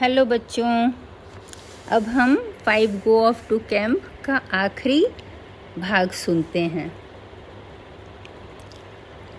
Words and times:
Hello 0.00 0.24
बच्चों। 0.24 0.92
अब 1.90 2.02
हम 2.02 2.36
five 2.66 2.90
go 3.04 3.18
off 3.24 3.48
to 3.48 3.58
camp 3.58 4.02
का 4.24 4.40
आखिरी 4.52 5.04
भाग 5.78 6.10
सुनते 6.10 6.60
हैं। 6.60 6.92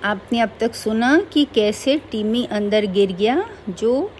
आपने 0.03 0.39
अब 0.39 0.51
तक 0.59 0.75
सुना 0.75 1.17
कि 1.33 1.45
कैसे 1.45 1.97
टीमी 2.11 2.45
अंदर 2.45 2.85
गिर 2.85 3.11
गया, 3.11 3.49
जो 3.69 4.11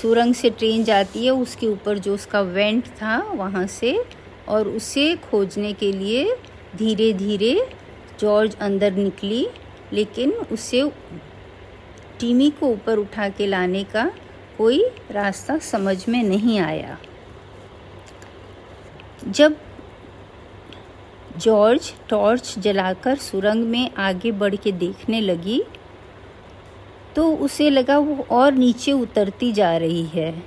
सुरंग 0.00 0.34
से 0.34 0.50
ट्रेन 0.50 0.84
जाती 0.84 1.24
है, 1.24 1.30
उसके 1.30 1.66
ऊपर 1.66 1.98
जो 1.98 2.14
उसका 2.14 2.40
वेंट 2.40 2.86
था, 2.86 3.18
वहाँ 3.18 3.66
से, 3.66 4.04
और 4.48 4.68
उसे 4.68 5.14
खोजने 5.30 5.72
के 5.72 5.92
लिए 5.92 6.36
धीरे 6.76 7.12
धीरे 7.12 7.54
जॉर्ज 8.20 8.56
अंदर 8.60 8.92
निकली, 8.92 9.46
लेकिन 9.92 10.32
उसे 10.32 10.90
टीमी 12.20 12.50
को 12.50 12.66
ऊपर 12.66 12.98
उठा 12.98 13.28
के 13.28 13.46
लाने 13.46 13.84
का 13.84 14.10
कोई 14.62 14.84
रास्ता 15.10 15.56
समझ 15.58 16.08
में 16.08 16.22
नहीं 16.22 16.58
आया। 16.60 16.96
जब 19.28 19.56
जॉर्ज 21.38 21.92
टॉर्च 22.08 22.54
जलाकर 22.58 23.16
सुरंग 23.16 23.64
में 23.64 23.90
आगे 23.98 24.32
बढ़ 24.32 24.54
के 24.56 24.72
देखने 24.72 25.20
लगी 25.20 25.62
तो 27.16 27.26
उसे 27.36 27.68
लगा 27.70 27.98
वो 27.98 28.26
और 28.30 28.52
नीचे 28.52 28.92
उतरती 28.92 29.52
जा 29.52 29.76
रही 29.76 30.04
है। 30.04 30.44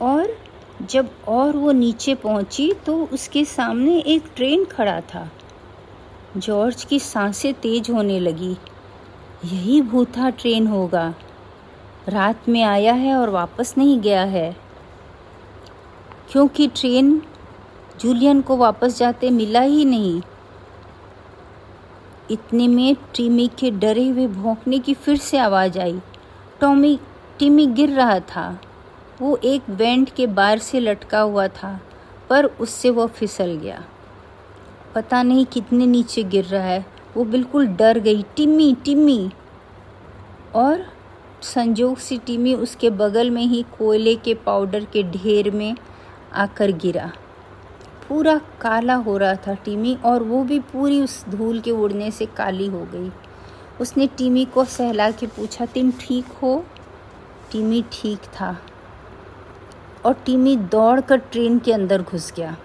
और 0.00 0.36
जब 0.82 1.10
और 1.28 1.56
वो 1.56 1.72
नीचे 1.72 2.14
पहुँची 2.14 2.72
तो 2.86 2.96
उसके 3.12 3.44
सामने 3.44 3.98
एक 4.06 4.24
ट्रेन 4.36 4.64
खड़ा 4.64 5.00
था। 5.00 5.28
जॉर्ज 6.36 6.84
की 6.84 6.98
साँसें 7.00 7.52
तेज 7.54 7.90
होने 7.90 8.20
लगी। 8.20 8.52
यही 9.44 9.80
भूथा 9.82 10.30
ट्रेन 10.30 10.66
होगा। 10.66 11.14
रात 12.08 12.48
में 12.48 12.62
आया 12.62 12.92
है 12.92 13.14
और 13.14 13.30
वापस 13.30 13.74
नहीं 13.78 14.00
गया 14.00 14.22
है। 14.22 14.56
क्योंकि 16.32 16.68
ट्रेन 16.68 17.22
जूलियन 18.00 18.40
को 18.40 18.56
वापस 18.56 18.98
जाते 18.98 19.30
मिला 19.30 19.60
ही 19.60 19.84
नहीं। 19.84 20.22
इतने 22.30 22.68
में 22.68 22.94
टीमी 22.94 23.50
के 23.58 23.70
डरे 23.70 24.08
हुए 24.08 24.26
भौंकने 24.26 24.78
की 24.78 24.94
फिर 24.94 25.16
से 25.16 25.38
आवाज़ 25.38 25.78
आई। 25.78 26.00
टॉमी, 26.60 27.00
टीमी 27.38 27.66
गिर 27.66 27.90
रहा 27.90 28.20
था। 28.20 28.60
वो 29.20 29.36
एक 29.44 29.62
वेंट 29.70 30.10
के 30.10 30.26
बार 30.26 30.58
से 30.58 30.80
लटका 30.80 31.20
हुआ 31.20 31.48
था, 31.48 31.80
पर 32.30 32.44
उससे 32.44 32.90
वो 32.90 33.06
फिसल 33.06 33.56
गया। 33.56 33.84
पता 34.94 35.22
नहीं 35.22 35.46
कितने 35.46 35.86
नीचे 35.86 36.22
गिर 36.22 36.44
रहा 36.44 36.64
है। 36.64 36.86
वो 37.16 37.24
बिल्कुल 37.24 37.66
डर 37.66 37.98
गई। 37.98 38.22
टिम्मी 38.22 38.76
टिम्मी 38.84 39.30
और 40.54 40.97
संजोग 41.42 41.98
से 41.98 42.16
टिम्मी 42.18 42.54
उसके 42.54 42.90
बगल 42.90 43.30
में 43.30 43.42
ही 43.42 43.62
कोयले 43.78 44.14
के 44.14 44.34
पाउडर 44.36 44.84
के 44.84 45.02
ढेर 45.02 45.50
में 45.50 45.74
आकर 46.34 46.70
गिरा। 46.72 47.10
पूरा 48.08 48.36
काला 48.60 48.94
हो 48.94 49.16
रहा 49.16 49.34
था 49.36 49.54
टीमी 49.54 49.96
और 50.04 50.22
वो 50.22 50.42
भी 50.44 50.58
पूरी 50.62 51.00
उस 51.00 51.24
धूल 51.28 51.60
के 51.60 51.70
उड़ने 51.70 52.10
से 52.10 52.26
काली 52.26 52.66
हो 52.66 52.84
गई। 52.92 53.10
उसने 53.80 54.06
टीमी 54.18 54.44
को 54.44 54.64
सहला 54.64 55.10
के 55.10 55.26
पूछा, 55.26 55.66
तुम 55.66 55.90
ठीक 56.00 56.26
हो? 56.42 56.64
टीमी 57.52 57.82
ठीक 57.92 58.24
था 58.34 58.56
और 60.04 60.14
टीमी 60.26 60.56
दौड़कर 60.56 61.16
ट्रेन 61.16 61.58
के 61.58 61.72
अंदर 61.72 62.02
घुस 62.02 62.32
गया। 62.36 62.56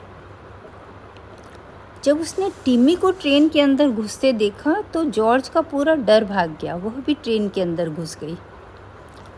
जब 2.03 2.21
उसने 2.21 2.49
टीमी 2.65 2.95
को 2.95 3.11
ट्रेन 3.11 3.47
के 3.49 3.61
अंदर 3.61 3.89
घुसते 3.89 4.31
देखा 4.33 4.81
तो 4.93 5.03
जॉर्ज 5.05 5.49
का 5.49 5.61
पूरा 5.61 5.95
डर 5.97 6.23
भाग 6.23 6.57
गया। 6.61 6.75
वह 6.75 7.01
भी 7.05 7.13
ट्रेन 7.13 7.47
के 7.49 7.61
अंदर 7.61 7.89
घुस 7.89 8.17
गई। 8.21 8.37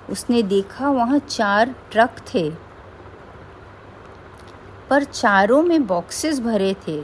उसने 0.09 0.41
देखा 0.43 0.89
वहाँ 0.89 1.19
चार 1.19 1.73
ट्रक 1.91 2.15
थे। 2.33 2.49
पर 4.89 5.03
चारों 5.03 5.61
में 5.63 5.85
बॉक्सेस 5.87 6.39
भरे 6.39 6.75
थे। 6.87 6.97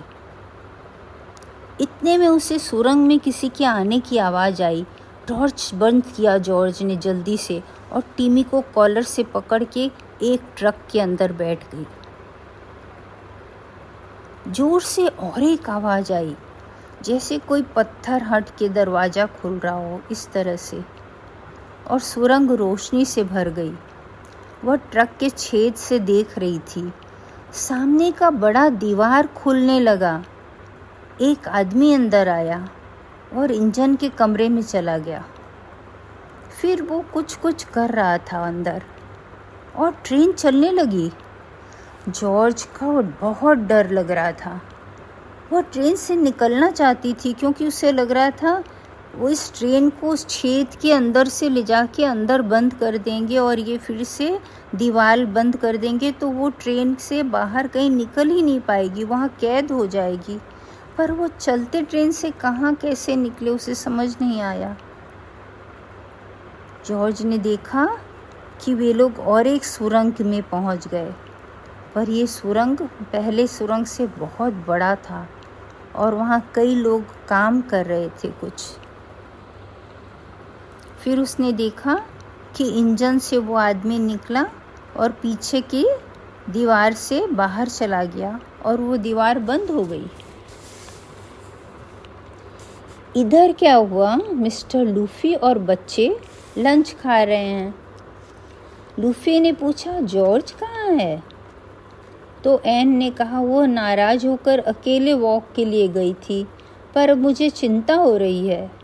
इतने 1.81 2.17
में 2.17 2.27
उसे 2.27 2.59
सुरंग 2.59 3.05
में 3.07 3.19
किसी 3.19 3.49
के 3.49 3.65
आने 3.65 3.99
की 3.99 4.17
आवाज़ 4.19 4.61
आई। 4.63 4.85
टॉर्च 5.27 5.69
बंद 5.75 6.03
किया 6.07 6.37
जॉर्ज 6.39 6.81
ने 6.83 6.95
जल्दी 6.97 7.37
से 7.37 7.61
और 7.93 8.03
टीमी 8.17 8.43
को 8.43 8.61
कॉलर 8.75 9.03
से 9.03 9.23
पकड़ 9.23 9.63
के 9.63 9.89
एक 10.23 10.41
ट्रक 10.57 10.85
के 10.91 10.99
अंदर 10.99 11.31
बैठ 11.33 11.63
गई। 11.73 11.85
ज़ोर 14.47 14.81
से 14.81 15.07
और 15.07 15.43
एक 15.43 15.69
आवाज़ 15.69 16.13
आई, 16.13 16.35
जैसे 17.03 17.37
कोई 17.39 17.61
पत्थर 17.75 18.23
हट 18.23 18.49
के 18.49 18.69
दरवाज़ा 18.69 19.25
खुल 19.33 19.59
रहा 19.59 19.73
हो 19.75 20.01
इस 20.11 20.27
तरह 20.31 20.55
से। 20.57 20.83
और 21.91 21.99
सुरंग 21.99 22.51
रोशनी 22.51 23.05
से 23.05 23.23
भर 23.23 23.49
गई। 23.49 23.73
वह 24.63 24.75
ट्रक 24.75 25.09
के 25.19 25.29
छेद 25.29 25.73
से 25.73 25.99
देख 25.99 26.37
रही 26.37 26.59
थी। 26.59 26.93
सामने 27.53 28.11
का 28.11 28.29
बड़ा 28.29 28.69
दीवार 28.69 29.27
खुलने 29.27 29.79
लगा। 29.79 30.23
एक 31.21 31.47
आदमी 31.47 31.93
अंदर 31.93 32.29
आया 32.29 32.69
और 33.33 33.51
इंजन 33.51 33.95
के 33.95 34.09
कमरे 34.09 34.49
में 34.49 34.61
चला 34.61 34.97
गया। 34.97 35.25
फिर 36.61 36.81
वो 36.81 37.05
कुछ 37.13 37.35
कुछ 37.35 37.63
कर 37.63 37.89
रहा 37.89 38.17
था 38.17 38.47
अंदर 38.47 38.83
और 39.75 39.91
ट्रेन 40.05 40.31
चलने 40.31 40.71
लगी। 40.71 41.11
जॉर्ज 42.09 42.63
को 42.63 43.01
बहुत 43.03 43.57
डर 43.57 43.89
लग 43.89 44.11
रहा 44.11 44.31
था। 44.31 44.61
वह 45.53 45.61
ट्रेन 45.61 45.95
से 45.95 46.15
निकलना 46.15 46.71
चाहती 46.71 47.13
थी 47.13 47.33
क्योंकि 47.33 47.67
उसे 47.67 47.91
लग 47.91 48.11
रहा 48.11 48.29
था 48.29 48.63
वो 49.15 49.29
इस 49.29 49.51
ट्रेन 49.53 49.89
को 49.89 50.09
उस 50.09 50.25
छेद 50.29 50.75
के 50.81 50.91
अंदर 50.91 51.27
से 51.27 51.49
ले 51.49 51.63
जा 51.63 51.85
के 51.85 52.05
अंदर 52.05 52.41
बंद 52.41 52.73
कर 52.73 52.97
देंगे 52.97 53.37
और 53.37 53.59
ये 53.59 53.77
फिर 53.77 54.03
से 54.03 54.37
दीवार 54.75 55.25
बंद 55.27 55.57
कर 55.57 55.77
देंगे 55.77 56.11
तो 56.11 56.29
वो 56.29 56.49
ट्रेन 56.59 56.93
से 56.99 57.21
बाहर 57.25 57.67
कहीं 57.67 57.89
निकल 57.89 58.29
ही 58.29 58.41
नहीं 58.41 58.59
पाएगी, 58.59 59.03
वहाँ 59.03 59.27
कैद 59.41 59.71
हो 59.71 59.85
जाएगी। 59.87 60.39
पर 60.97 61.11
वो 61.11 61.27
चलते 61.29 61.81
ट्रेन 61.81 62.11
से 62.11 62.31
कहाँ 62.31 62.73
कैसे 62.75 63.15
निकले 63.15 63.49
उसे 63.49 63.75
समझ 63.75 64.09
नहीं 64.21 64.41
आया। 64.41 64.75
जॉर्ज 66.87 67.21
ने 67.21 67.37
देखा 67.37 67.85
कि 68.63 68.73
वे 68.73 68.93
लोग 68.93 69.19
और 69.19 69.47
एक 69.47 69.65
सुरंग 69.65 70.21
में 70.21 70.41
पहुँच 70.43 70.87
गए, 70.87 71.11
पर 71.95 72.09
ये 72.09 72.25
सुरंग 72.27 72.77
पहले 73.03 73.47
सुरंग 73.47 73.85
से 73.85 74.07
बहुत 74.09 74.53
बड़ा 74.67 74.95
था 74.95 75.27
और 75.95 76.15
वहाँ 76.15 76.39
कई 76.55 76.75
लोग 76.75 77.03
काम 77.27 77.61
कर 77.61 77.85
रहे 77.85 78.09
थे 78.19 78.29
कुछ। 78.31 78.63
फिर 81.03 81.19
उसने 81.19 81.51
देखा 81.51 82.01
कि 82.55 82.69
इंजन 82.69 83.19
से 83.19 83.37
वो 83.37 83.55
आदमी 83.55 83.99
निकला 83.99 84.45
और 84.97 85.11
पीछे 85.11 85.61
की 85.61 85.85
दीवार 86.49 86.93
से 86.93 87.27
बाहर 87.27 87.67
चला 87.67 88.03
गया 88.03 88.39
और 88.65 88.81
वो 88.81 88.97
दीवार 88.97 89.39
बंद 89.39 89.71
हो 89.71 89.83
गई। 89.83 90.05
इधर 93.15 93.51
क्या 93.51 93.75
हुआ? 93.75 94.15
मिस्टर 94.15 94.85
लूफी 94.85 95.33
और 95.35 95.59
बच्चे 95.59 96.17
लंच 96.57 96.95
खा 97.03 97.23
रहे 97.23 97.45
हैं। 97.45 97.75
लूफी 98.99 99.39
ने 99.39 99.51
पूछा, 99.51 99.99
जॉर्ज 99.99 100.51
कहाँ 100.51 100.91
है? 100.91 101.23
तो 102.43 102.61
एन 102.65 102.89
ने 102.89 103.09
कहा, 103.09 103.41
वो 103.41 103.65
नाराज़ 103.65 104.27
होकर 104.27 104.59
अकेले 104.59 105.13
वॉक 105.13 105.43
के 105.55 105.65
लिए 105.65 105.87
गई 105.87 106.13
थी, 106.13 106.47
पर 106.95 107.15
मुझे 107.15 107.49
चिंता 107.49 107.95
हो 107.95 108.17
रही 108.17 108.47
है। 108.47 108.80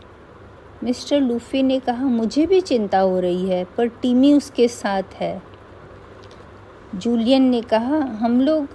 मिस्टर 0.84 1.20
लूफी 1.20 1.62
ने 1.62 1.78
कहा, 1.78 2.04
मुझे 2.04 2.46
भी 2.46 2.60
चिंता 2.60 2.98
हो 2.98 3.20
रही 3.20 3.48
है, 3.48 3.64
पर 3.64 3.86
टीमी 3.86 4.32
उसके 4.32 4.68
साथ 4.68 5.02
है। 5.14 5.42
जूलियन 6.94 7.42
ने 7.42 7.62
कहा, 7.62 7.96
हम 7.96 8.40
लोग 8.40 8.66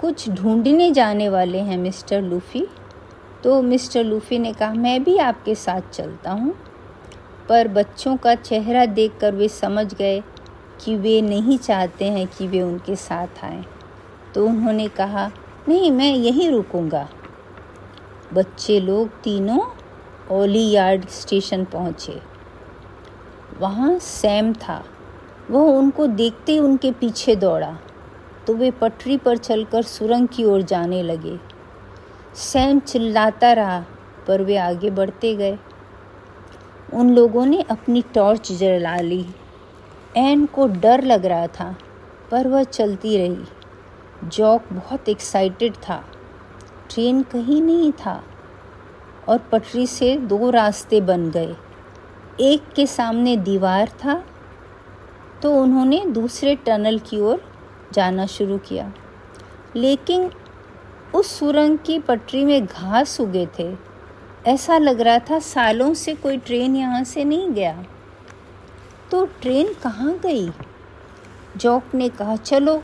कुछ 0.00 0.30
ढूँढने 0.30 0.90
जाने 0.90 1.28
वाले 1.28 1.58
हैं, 1.58 1.78
मिस्टर 1.78 2.22
लूफी। 2.22 2.66
तो 3.44 3.62
मिस्टर 3.62 4.04
लूफी 4.04 4.38
ने 4.38 4.52
कहा, 4.52 4.74
मैं 4.74 5.04
भी 5.04 5.18
आपके 5.18 5.54
साथ 5.54 5.80
चलता 5.92 6.30
हूँ। 6.30 6.54
पर 7.48 7.68
बच्चों 7.68 8.16
का 8.16 8.34
चेहरा 8.34 8.86
देखकर 8.86 9.34
वे 9.34 9.48
समझ 9.48 9.94
गए 9.94 10.22
कि 10.84 10.96
वे 10.96 11.22
नहीं 11.22 11.58
चाहते 11.58 12.04
हैं 12.04 12.26
कि 12.26 12.48
वे 12.48 12.62
उनके 12.62 12.96
साथ 12.96 13.44
आएँ। 13.44 13.64
तो 14.34 14.46
उन्होंने 14.46 14.88
कहा, 14.88 15.30
नहीं, 15.68 15.90
मैं 15.90 16.14
यहीं 16.14 16.50
रुकूँगा। 16.50 17.08
बच्चे 18.34 18.80
लोग 18.80 19.08
तीनों 19.08 19.75
ओली 20.32 20.70
यार्ड 20.70 21.08
स्टेशन 21.08 21.64
पहुँचे। 21.64 22.20
वहाँ 23.60 23.98
सैम 23.98 24.52
था। 24.52 24.84
वह 25.50 25.60
उनको 25.60 26.06
देखते 26.06 26.52
ही 26.52 26.58
उनके 26.58 26.92
पीछे 26.92 27.36
दौड़ा 27.36 27.78
तो 28.46 28.54
वे 28.54 28.70
पटरी 28.70 29.16
पर 29.16 29.36
चलकर 29.36 29.82
सुरंग 29.82 30.28
की 30.28 30.44
ओर 30.44 30.62
जाने 30.62 31.02
लगे। 31.02 31.38
सैम 32.34 32.78
चिल्लाता 32.78 33.52
रहा, 33.52 33.84
पर 34.26 34.42
वे 34.42 34.56
आगे 34.56 34.90
बढ़ते 34.90 35.34
गए। 35.34 35.58
उन 36.94 37.14
लोगों 37.14 37.46
ने 37.46 37.60
अपनी 37.60 38.02
टॉर्च 38.14 38.52
जला 38.52 38.96
ली। 38.96 39.26
एन 40.16 40.46
को 40.46 40.66
डर 40.66 41.04
लग 41.04 41.26
रहा 41.26 41.46
था, 41.46 41.76
पर 42.30 42.48
वह 42.48 42.62
चलती 42.62 43.16
रही। 43.16 44.28
जॉक 44.28 44.62
बहुत 44.72 45.08
एक्साइटेड 45.08 45.74
था। 45.74 46.04
ट्रेन 46.90 47.22
कहीं 47.22 47.62
नहीं 47.62 47.92
था। 47.92 48.22
और 49.28 49.38
पटरी 49.38 49.86
से 49.86 50.16
दो 50.16 50.50
रास्ते 50.50 51.00
बन 51.00 51.30
गए। 51.30 51.56
एक 52.40 52.72
के 52.76 52.86
सामने 52.86 53.36
दीवार 53.36 53.88
था 53.88 54.24
तो 55.42 55.52
उन्होंने 55.54 56.04
दूसरे 56.06 56.54
टनल 56.56 56.98
की 56.98 57.20
ओर 57.20 57.44
जाना 57.92 58.26
शुरू 58.26 58.58
किया। 58.58 58.92
लेकिन 59.76 60.30
उस 61.14 61.38
सुरंग 61.38 61.78
की 61.78 61.98
पटरी 61.98 62.44
में 62.44 62.66
घास 62.66 63.20
उगे 63.20 63.48
थे। 63.58 63.76
ऐसा 64.46 64.78
लग 64.78 65.00
रहा 65.00 65.18
था 65.18 65.38
सालों 65.38 65.94
से 65.94 66.14
कोई 66.14 66.38
ट्रेन 66.38 66.76
यहाँ 66.76 67.04
से 67.04 67.24
नहीं 67.24 67.50
गया। 67.50 67.84
तो 69.10 69.24
ट्रेन 69.26 69.72
कहाँ 69.82 70.18
गई? 70.18 70.50
जॉक 71.56 71.94
ने 71.94 72.08
कहा, 72.08 72.36
चलो, 72.36 72.82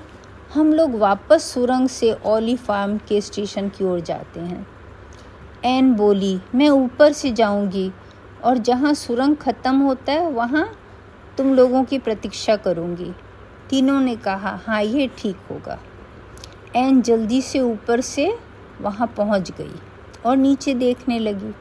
हम 0.55 0.73
लोग 0.73 0.95
वापस 0.95 1.43
सुरंग 1.43 1.88
से 1.88 2.17
ओली 2.27 2.56
फार्म 2.56 2.99
के 2.99 3.21
स्टेशन 3.21 3.69
की 3.69 3.85
ओर 3.85 4.00
जाते 4.00 4.41
हैं। 4.41 4.67
एन 5.64 5.93
बोली, 5.94 6.38
मैं 6.55 6.69
ऊपर 6.69 7.12
से 7.12 7.31
जाऊँगी 7.32 7.91
और 8.44 8.59
जहाँ 8.59 8.93
सुरंग 8.94 9.37
ख़त्म 9.37 9.76
होता 9.76 10.12
है, 10.12 10.31
वहाँ 10.31 10.69
तुम 11.38 11.55
लोगों 11.55 11.82
की 11.85 11.99
प्रतीक्षा 11.99 12.56
करूँगी। 12.56 13.11
तीनों 13.70 14.00
ने 14.00 14.14
कहा 14.17 14.59
हाँ 14.67 14.82
ये 14.82 15.06
ठीक 15.19 15.37
होगा। 15.50 15.79
एन 16.76 17.00
जल्दी 17.03 17.41
से 17.43 17.61
ऊपर 17.61 18.00
से 18.00 18.32
वहाँ 18.81 19.06
पहुँच 19.17 19.50
गई 19.50 19.79
और 20.26 20.37
नीचे 20.37 20.75
देखने 20.75 21.19
लगी। 21.19 21.53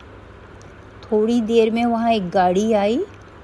थोड़ी 1.03 1.39
देर 1.41 1.71
में 1.71 1.85
वहाँ 1.85 2.11
एक 2.13 2.29
गाड़ी 2.29 2.71
आई 2.73 2.99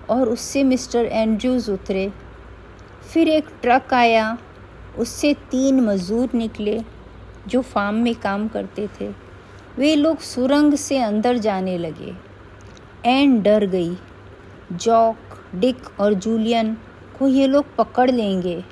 और 0.09 0.29
उससे 0.29 0.63
मिस्टर 0.63 1.05
एंड्रयूज़ 1.05 1.71
उतरे। 1.71 2.11
फिर 3.03 3.27
एक 3.27 3.49
ट्रक 3.61 3.93
आया, 3.93 4.37
उससे 4.97 5.33
तीन 5.51 5.79
मज़दूर 5.81 6.29
निकले 6.33 6.81
जो 7.47 7.61
फार्म 7.63 7.95
में 7.95 8.13
काम 8.15 8.47
करते 8.47 8.87
थे। 8.99 9.11
वे 9.77 9.95
लोग 9.95 10.19
सुरंग 10.19 10.73
से 10.73 10.97
अंदर 10.97 11.37
जाने 11.37 11.77
लगे। 11.77 12.13
एन 13.05 13.41
डर 13.41 13.65
गई। 13.65 13.97
जॉक, 14.71 15.17
डिक 15.55 15.99
और 15.99 16.13
जूलियन 16.13 16.77
को 17.19 17.27
ये 17.27 17.47
लोग 17.47 17.75
पकड़ 17.75 18.11
लेंगे। 18.11 18.63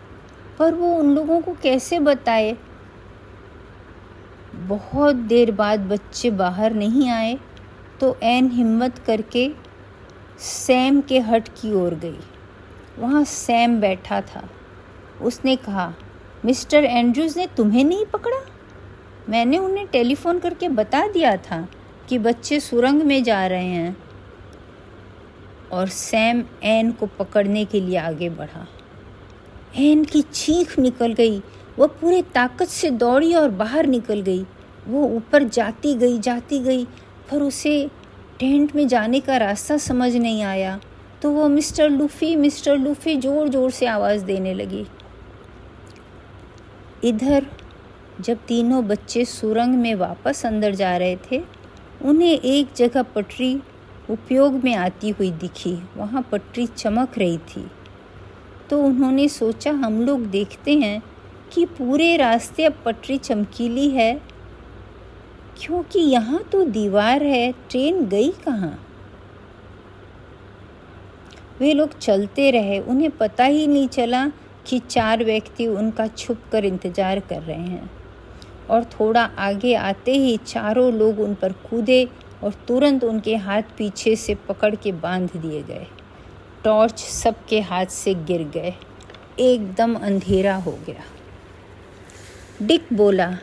पर 0.59 0.73
वो 0.73 0.95
उन 0.95 1.15
लोगों 1.15 1.41
को 1.41 1.53
कैसे 1.53 1.99
बताए? 1.99 2.57
बहुत 4.55 5.15
देर 5.15 5.51
बाद 5.51 5.79
बच्चे 5.79 6.29
बाहर 6.31 6.73
नहीं 6.73 7.09
आए 7.09 7.37
तो 7.99 8.17
एन 8.23 8.49
हिम्मत 8.51 8.97
करके 8.97 9.51
सैम 10.39 11.01
के 11.01 11.19
हट 11.19 11.47
की 11.47 11.73
ओर 11.73 11.93
गई। 11.93 12.19
वहाँ 12.99 13.23
सैम 13.23 13.79
बैठा 13.81 14.21
था। 14.21 14.49
उसने 15.21 15.55
कहा, 15.55 15.93
मिस्टर 16.45 16.83
एंड्रूज 16.83 17.37
ने 17.37 17.47
तुम्हें 17.47 17.83
नहीं 17.83 18.05
पकड़ा? 18.05 18.39
मैंने 19.29 19.57
उन्हें 19.57 19.87
टेलीफोन 19.87 20.39
करके 20.39 20.69
बता 20.69 21.07
दिया 21.07 21.35
था 21.37 21.67
कि 22.09 22.17
बच्चे 22.19 22.59
सुरंग 22.59 23.01
में 23.01 23.23
जा 23.23 23.45
रहे 23.47 23.65
हैं। 23.65 23.95
और 25.71 25.87
सैम 25.87 26.43
एन 26.63 26.91
को 26.91 27.05
पकड़ने 27.19 27.63
के 27.65 27.81
लिए 27.81 27.97
आगे 27.97 28.29
बढ़ा। 28.29 28.65
एन 29.77 30.03
की 30.03 30.21
चीख 30.21 30.77
निकल 30.79 31.13
गई। 31.13 31.41
वह 31.79 31.87
पूरे 32.01 32.21
ताकत 32.35 32.67
से 32.67 32.89
दौड़ी 32.89 33.33
और 33.33 33.49
बाहर 33.51 33.85
निकल 33.85 34.21
गई। 34.21 34.45
वो 34.87 35.03
ऊपर 35.07 35.43
जाती 35.43 35.93
गई 35.95 36.19
जाती 36.19 36.59
गई, 36.59 36.85
पर 37.31 37.41
उसे 37.41 37.89
टेंट 38.39 38.75
में 38.75 38.87
जाने 38.87 39.19
का 39.19 39.37
रास्ता 39.37 39.77
समझ 39.77 40.15
नहीं 40.15 40.43
आया। 40.43 40.79
तो 41.21 41.31
वो 41.31 41.47
मिस्टर 41.49 41.89
लूफ़ी 41.89 42.35
मिस्टर 42.35 42.77
लूफ़ी 42.77 43.15
ज़ोर 43.17 43.47
ज़ोर 43.49 43.71
से 43.71 43.85
आवाज़ 43.85 44.23
देने 44.25 44.53
लगी। 44.53 44.85
इधर 47.03 47.45
जब 48.21 48.37
तीनों 48.47 48.87
बच्चे 48.87 49.25
सुरंग 49.25 49.75
में 49.75 49.95
वापस 49.95 50.45
अंदर 50.45 50.75
जा 50.75 50.97
रहे 50.97 51.15
थे, 51.31 51.41
उन्हें 52.01 52.39
एक 52.39 52.67
जगह 52.75 53.03
पटरी 53.03 53.55
उपयोग 54.09 54.53
में 54.63 54.75
आती 54.75 55.09
हुई 55.09 55.31
दिखी। 55.31 55.73
वहाँ 55.97 56.21
पटरी 56.31 56.65
चमक 56.67 57.17
रही 57.17 57.37
थी। 57.37 57.65
तो 58.69 58.81
उन्होंने 58.81 59.27
सोचा, 59.29 59.71
हम 59.71 60.01
लोग 60.01 60.25
देखते 60.25 60.77
हैं 60.77 61.01
कि 61.53 61.65
पूरे 61.65 62.15
रास्ते 62.17 62.63
अब 62.63 62.77
पटरी 62.85 63.17
चमकीली 63.17 63.89
है। 63.89 64.13
क्योंकि 65.61 65.99
यहाँ 65.99 66.43
तो 66.43 66.63
दीवार 66.63 67.23
है, 67.23 67.51
ट्रेन 67.51 68.05
गई 68.05 68.31
कहाँ? 68.45 68.79
वे 71.59 71.73
लोग 71.73 71.97
चलते 71.99 72.49
रहे। 72.51 72.79
उन्हें 72.79 73.11
पता 73.11 73.43
ही 73.43 73.67
नहीं 73.67 73.87
चला 73.87 74.27
कि 74.67 74.79
चार 74.79 75.23
व्यक्ति 75.23 75.67
उनका 75.67 76.07
छुप 76.07 76.41
कर 76.51 76.65
इंतज़ार 76.65 77.19
कर 77.19 77.41
रहे 77.41 77.57
हैं। 77.57 77.89
और 78.69 78.83
थोड़ा 78.83 79.23
आगे 79.37 79.75
आते 79.75 80.13
ही 80.13 80.37
चारों 80.37 80.93
लोग 80.93 81.19
उन 81.19 81.33
पर 81.33 81.51
कूदे 81.51 82.07
और 82.43 82.53
तुरंत 82.67 83.03
उनके 83.03 83.35
हाथ 83.35 83.61
पीछे 83.77 84.15
से 84.15 84.35
पकड़ 84.35 84.75
के 84.75 84.91
बाँध 84.91 85.37
दिए 85.37 85.61
गए। 85.63 85.87
टॉर्च 86.63 86.99
सबके 86.99 87.59
हाथ 87.61 87.85
से 87.85 88.13
गिर 88.13 88.43
गए। 88.43 88.73
एकदम 89.39 89.95
अंधेरा 89.95 90.55
हो 90.55 90.79
गया। 90.87 91.03
डिक 92.61 92.85
बोला, 92.93 93.37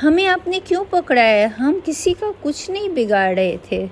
हमें 0.00 0.26
आपने 0.26 0.58
क्यों 0.60 0.84
पकड़ा 0.84 1.22
है 1.22 1.48
हम 1.48 1.80
किसी 1.80 2.12
का 2.12 2.30
कुछ 2.32 2.70
नहीं 2.70 2.90
बिगाड़ 2.90 3.34
रहे 3.36 3.58
थे। 3.72 3.88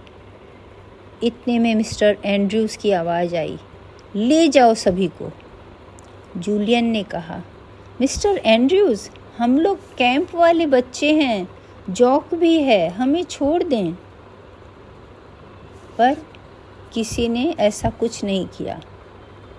इतने 1.22 1.58
में 1.58 1.74
मिस्टर 1.74 2.16
एंड्रयूज़ 2.24 2.78
की 2.78 2.92
आवाज़ 2.92 3.36
आई, 3.36 3.58
ले 4.16 4.48
जाओ 4.48 4.74
सभी 4.74 5.08
को। 5.08 5.32
जूलियन 6.36 6.84
ने 6.84 7.02
कहा, 7.02 7.42
मिस्टर 8.00 8.40
एंड्रयूज़ 8.44 9.10
हम 9.38 9.58
लोग 9.58 9.78
कैंप 9.96 10.34
वाले 10.34 10.66
बच्चे 10.66 11.12
हैं, 11.14 11.48
जॉक 11.90 12.34
भी 12.34 12.60
है, 12.62 12.88
हमें 12.88 13.22
छोड़ 13.24 13.62
दें। 13.62 13.92
पर 15.98 16.16
किसी 16.92 17.28
ने 17.28 17.44
ऐसा 17.58 17.90
कुछ 17.90 18.24
नहीं 18.24 18.46
किया। 18.46 18.80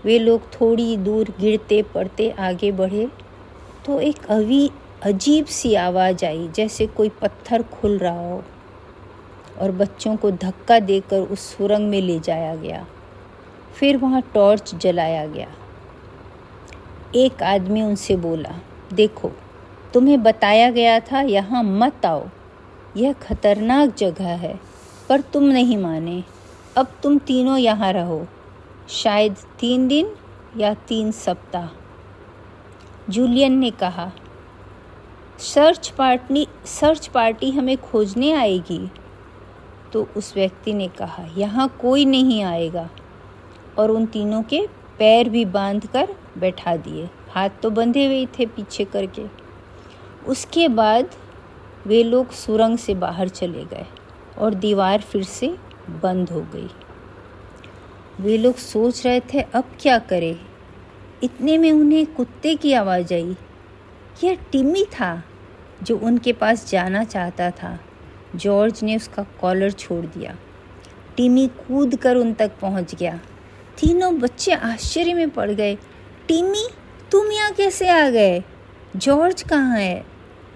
वे 0.05 0.19
लोग 0.19 0.41
थोड़ी 0.53 0.97
दूर 0.97 1.33
गिरते 1.39 1.81
पड़ते 1.83 2.29
आगे 2.29 2.71
बढ़े 2.71 3.07
तो 3.85 3.99
एक 3.99 4.25
अवी, 4.25 4.69
अजीब 5.03 5.45
सी 5.45 5.73
आवाज़ 5.75 6.25
आई, 6.25 6.47
जैसे 6.55 6.87
कोई 6.87 7.09
पत्थर 7.09 7.63
खुल 7.63 7.97
रहा 7.97 8.29
हो, 8.29 8.43
और 9.59 9.71
बच्चों 9.71 10.15
को 10.15 10.31
धक्का 10.31 10.79
देकर 10.79 11.21
उस 11.21 11.39
सुरंग 11.57 11.89
में 11.89 12.01
ले 12.01 12.19
जाया 12.19 12.55
गया। 12.55 12.85
फिर 13.75 13.97
वहाँ 13.97 14.21
टॉर्च 14.33 14.75
जलाया 14.75 15.25
गया। 15.27 15.47
एक 17.15 17.43
आदमी 17.43 17.81
उनसे 17.81 18.15
बोला, 18.15 18.59
देखो 18.93 19.31
तुम्हें 19.93 20.23
बताया 20.23 20.71
गया 20.71 20.99
था, 20.99 21.21
यहाँ 21.21 21.63
मत 21.63 22.05
आओ। 22.05 22.27
यह 22.97 23.13
खतरनाक 23.13 23.95
जगह 23.95 24.27
है, 24.27 24.59
पर 25.09 25.21
तुम 25.21 25.43
नहीं 25.43 25.77
माने। 25.77 26.23
अब 26.77 26.87
तुम 27.03 27.17
तीनों 27.17 27.57
यहाँ 27.57 27.93
रहो, 27.93 28.27
शायद 28.89 29.35
तीन 29.59 29.87
दिन 29.87 30.15
या 30.57 30.73
तीन 30.73 31.11
सप्ताह। 31.11 31.69
जूलियन 33.09 33.53
ने 33.53 33.71
कहा, 33.71 34.11
सर्च 35.39 35.89
पार्टी 35.89 36.47
सर्च 36.65 37.07
पार्टी 37.07 37.51
हमें 37.51 37.77
खोजने 37.77 38.31
आएगी। 38.31 38.89
तो 39.93 40.07
उस 40.17 40.35
व्यक्ति 40.35 40.73
ने 40.73 40.87
कहा, 40.87 41.25
यहाँ 41.37 41.77
कोई 41.81 42.05
नहीं 42.05 42.43
आएगा। 42.43 42.89
और 43.77 43.91
उन 43.91 44.05
तीनों 44.05 44.43
के 44.43 44.67
पैर 44.99 45.29
भी 45.29 45.45
बाँध 45.45 45.87
कर 45.87 46.15
बैठा 46.37 46.75
दिए। 46.75 47.09
हाथ 47.31 47.49
तो 47.63 47.69
बंधे 47.69 48.05
हुए 48.05 48.25
थे 48.25 48.45
पीछे 48.45 48.85
करके। 48.85 49.42
उसके 50.27 50.67
बाद 50.67 51.09
वे 51.87 52.03
लोग 52.03 52.31
सुरंग 52.31 52.77
से 52.77 52.95
बाहर 52.95 53.27
चले 53.27 53.65
गए 53.65 53.85
और 54.37 54.53
दीवार 54.53 55.01
फिर 55.01 55.23
से 55.23 55.55
बंद 55.89 56.29
हो 56.29 56.41
गई। 56.41 56.69
वे 58.19 58.37
लोग 58.37 58.55
सोच 58.55 59.05
रहे 59.05 59.19
थे, 59.19 59.41
अब 59.41 59.63
क्या 59.81 59.99
करें? 59.99 60.39
इतने 61.23 61.57
में 61.57 61.71
उन्हें 61.71 62.05
कुत्ते 62.05 62.55
की 62.55 62.73
आवाज़ 62.73 63.13
आई। 63.13 63.35
यह 64.23 64.37
टिम्मी 64.51 64.85
था 64.85 65.23
जो 65.83 65.97
उनके 65.97 66.33
पास 66.33 66.69
जाना 66.69 67.03
चाहता 67.03 67.51
था। 67.51 67.79
जॉर्ज 68.35 68.83
ने 68.83 68.95
उसका 68.95 69.23
कॉलर 69.23 69.71
छोड़ 69.71 70.05
दिया। 70.05 70.35
टिमी 71.17 71.47
कूद 71.47 71.95
कर 71.95 72.15
उन 72.15 72.33
तक 72.33 72.51
पहुँच 72.61 72.95
गया। 72.95 73.17
तीनों 73.79 74.19
बच्चे 74.19 74.51
आश्चर्य 74.51 75.13
में 75.13 75.29
पड़ 75.29 75.51
गए। 75.51 75.75
टिमी 76.27 76.67
तुम 77.11 77.31
यहाँ 77.31 77.51
कैसे 77.51 77.89
आ 77.89 78.09
गए? 78.09 78.43
जॉर्ज 78.95 79.41
कहाँ 79.41 79.77
है? 79.77 80.12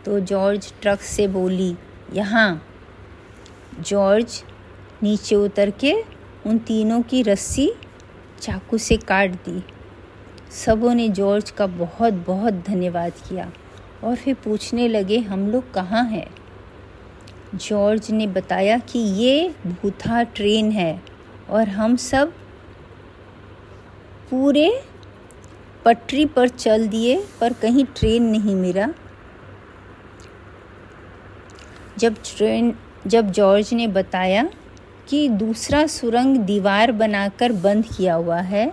तो 0.07 0.19
जॉर्ज 0.19 0.71
ट्रक 0.81 0.99
से 0.99 1.27
बोली, 1.27 1.75
यहाँ। 2.13 2.61
जॉर्ज 3.79 4.43
नीचे 5.03 5.35
उतर 5.35 5.69
के 5.69 5.93
उन 6.45 6.57
तीनों 6.57 7.01
की 7.01 7.21
रस्सी 7.21 7.69
चाकू 8.41 8.77
से 8.77 8.97
काट 8.97 9.31
दी। 9.45 9.63
सबों 10.55 10.93
ने 10.93 11.07
जॉर्ज 11.09 11.49
का 11.51 11.67
बहुत 11.67 12.13
बहुत 12.27 12.53
धन्यवाद 12.67 13.13
किया 13.27 13.51
और 14.03 14.15
फिर 14.15 14.33
पूछने 14.33 14.87
लगे, 14.87 15.17
हम 15.19 15.47
लोग 15.47 15.73
कहाँ 15.73 16.03
हैं? 16.03 16.27
जॉर्ज 17.55 18.11
ने 18.11 18.27
बताया 18.27 18.77
कि 18.77 18.99
ये 18.99 19.49
भूथा 19.65 20.21
ट्रेन 20.23 20.71
है 20.71 21.01
और 21.49 21.69
हम 21.69 21.95
सब 21.95 22.31
पूरे 24.29 24.69
पटरी 25.85 26.25
पर 26.25 26.47
चल 26.47 26.87
दिए, 26.87 27.23
पर 27.41 27.53
कहीं 27.53 27.85
ट्रेन 27.85 28.23
नहीं 28.23 28.55
मिला। 28.55 28.87
जब 31.97 32.15
ट्रेन, 32.25 32.73
जब 33.07 33.31
जॉर्ज 33.31 33.73
ने 33.73 33.87
बताया 33.87 34.43
कि 35.09 35.27
दूसरा 35.29 35.85
सुरंग 35.87 36.37
दीवार 36.37 36.91
बनाकर 36.91 37.51
बंद 37.51 37.85
किया 37.87 38.13
हुआ 38.13 38.39
है 38.39 38.71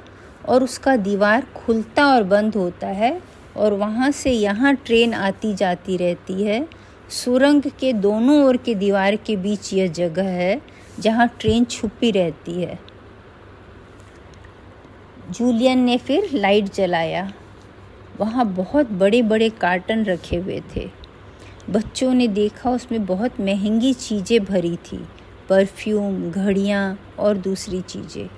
और 0.49 0.65
उसका 0.65 0.97
दीवार 0.97 1.47
खुलता 1.57 2.07
और 2.07 2.23
बंद 2.23 2.55
होता 2.55 2.87
है 2.87 3.21
और 3.57 3.73
वहाँ 3.73 4.11
से 4.11 4.31
यहाँ 4.31 4.75
ट्रेन 4.77 5.15
आती 5.15 5.55
जाती 5.55 5.97
रहती 5.97 6.43
है, 6.43 6.67
सुरंग 7.11 7.63
के 7.81 7.93
दोनों 7.93 8.43
ओर 8.45 8.57
के 8.57 8.75
दीवार 8.75 9.17
के 9.17 9.37
बीच 9.37 9.73
यह 9.75 9.87
जगह 9.93 10.29
है 10.31 10.61
जहाँ 11.01 11.29
ट्रेन 11.41 11.65
छुपी 11.65 12.11
रहती 12.11 12.61
है। 12.63 12.79
जूलियन 15.31 15.79
ने 15.79 15.97
फिर 15.99 16.29
लाइट 16.33 16.73
जलाया। 16.75 17.33
वहाँ 18.21 18.47
बहुत 18.47 18.91
बड़े 18.93 19.23
बड़े 19.23 19.49
कार्टन 19.51 20.05
रखे 20.05 20.37
हुए 20.37 20.61
थे। 20.77 20.89
बच्चों 21.71 22.13
ने 22.15 22.27
देखा 22.29 22.71
उसमें 22.71 23.05
बहुत 23.07 23.41
महँगी 23.41 23.93
चीज़ें 23.93 24.45
भरी 24.45 24.77
थी, 24.77 24.97
परफ्यूम, 25.49 26.31
घड़ियाँ 26.31 26.99
और 27.19 27.37
दूसरी 27.37 27.81
चीज़ें। 27.81 28.29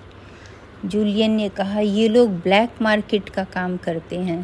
जूलियन 0.85 1.31
ने 1.31 1.49
कहा, 1.49 1.81
ये 1.81 2.09
लोग 2.09 2.31
ब्लैक 2.41 2.83
मार्केट 2.83 3.29
का 3.29 3.45
काम 3.45 3.77
करते 3.77 4.19
हैं। 4.19 4.43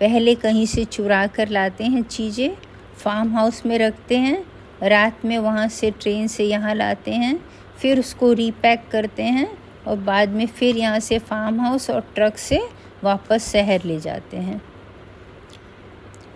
पहले 0.00 0.34
कहीं 0.34 0.64
से 0.66 0.84
चुरा 0.84 1.26
कर 1.26 1.48
लाते 1.48 1.84
हैं 1.84 2.02
चीज़ें, 2.02 2.56
फार्म 2.96 3.34
हाउस 3.34 3.64
में 3.66 3.78
रखते 3.78 4.18
हैं, 4.18 4.42
रात 4.82 5.24
में 5.24 5.38
वहाँ 5.38 5.68
से 5.68 5.90
ट्रेन 5.90 6.26
से 6.26 6.44
यहाँ 6.44 6.74
लाते 6.74 7.12
हैं, 7.12 7.38
फिर 7.78 7.98
उसको 7.98 8.32
रीपैक 8.32 8.88
करते 8.92 9.22
हैं 9.22 9.48
और 9.86 9.96
बाद 9.96 10.28
में 10.28 10.46
फिर 10.46 10.76
यहाँ 10.76 11.00
से 11.00 11.18
फार्म 11.18 11.60
हाउस 11.60 11.88
और 11.90 12.00
ट्रक 12.14 12.38
से 12.38 12.60
वापस 13.04 13.50
शहर 13.52 13.84
ले 13.84 14.00
जाते 14.00 14.36
हैं। 14.36 14.60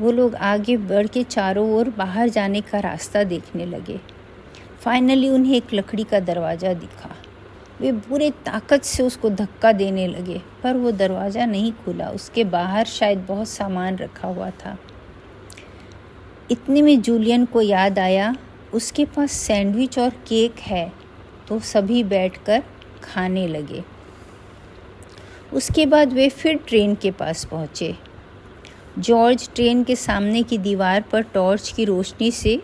वो 0.00 0.10
लोग 0.12 0.34
आगे 0.34 0.76
बढ़ 0.78 1.06
के 1.06 1.22
चारों 1.24 1.70
ओर 1.72 1.88
बाहर 1.90 2.28
जाने 2.28 2.60
का 2.60 2.78
रास्ता 2.80 3.22
देखने 3.24 3.66
लगे। 3.66 3.98
फाइनली 4.80 5.28
उन्हें 5.28 5.54
एक 5.56 5.74
लकड़ी 5.74 6.04
का 6.04 6.20
दरवाज़ा 6.20 6.72
दिखा। 6.74 7.14
वे 7.80 7.92
पूरे 7.92 8.30
ताकत 8.44 8.82
से 8.84 9.02
उसको 9.02 9.30
धक्का 9.30 9.72
देने 9.72 10.06
लगे, 10.06 10.40
पर 10.62 10.76
वो 10.76 10.90
दरवाज़ा 10.92 11.46
नहीं 11.46 11.72
खुला। 11.74 12.08
उसके 12.10 12.44
बाहर 12.46 12.84
शायद 12.86 13.24
बहुत 13.28 13.48
सामान 13.48 13.96
रखा 13.96 14.28
हुआ 14.28 14.50
था। 14.56 14.76
इतने 16.50 16.82
में 16.82 17.00
जूलियन 17.00 17.44
को 17.44 17.60
याद 17.60 17.98
आया, 17.98 18.34
उसके 18.74 19.04
पास 19.06 19.32
सैंडविच 19.32 19.98
और 19.98 20.10
केक 20.28 20.58
है 20.60 20.92
तो 21.48 21.58
सभी 21.62 22.02
बैठकर 22.04 22.62
खाने 23.02 23.46
लगे। 23.48 23.82
उसके 25.52 25.86
बाद 25.86 26.12
वे 26.12 26.28
फिर 26.30 26.56
ट्रेन 26.68 26.94
के 26.94 27.10
पास 27.10 27.44
पहुँचे। 27.44 27.94
जॉर्ज 28.98 29.48
ट्रेन 29.54 29.82
के 29.84 29.96
सामने 29.96 30.42
की 30.42 30.58
दीवार 30.58 31.00
पर 31.02 31.22
टॉर्च 31.22 31.72
की 31.76 31.84
रोशनी 31.84 32.30
से 32.30 32.60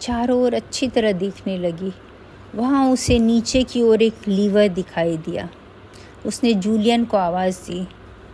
चारों 0.00 0.42
ओर 0.42 0.54
अच्छी 0.54 0.88
तरह 0.88 1.12
देखने 1.12 1.56
लगी। 1.58 1.92
वहाँ 2.54 2.88
उसे 2.90 3.18
नीचे 3.18 3.62
की 3.62 3.82
ओर 3.82 4.02
एक 4.02 4.28
लीवर 4.28 4.68
दिखाई 4.68 5.16
दिया। 5.16 5.48
उसने 6.26 6.54
जूलियन 6.54 7.04
को 7.04 7.16
आवाज़ 7.16 7.60
दी। 7.60 7.86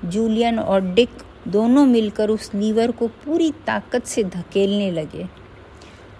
जूलियन 0.05 0.59
और 0.59 0.81
डिक 0.95 1.11
दोनों 1.49 1.87
मिलकर 1.87 2.31
उस 2.31 2.51
लीवर 2.55 2.91
को 2.91 3.09
पूरी 3.09 3.51
ताकत 3.67 4.05
से 4.05 4.25
धकेलने 4.25 4.91
लगे। 4.91 5.27